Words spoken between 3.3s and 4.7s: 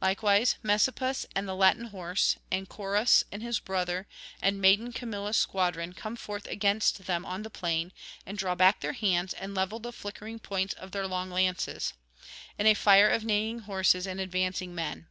and his brother, and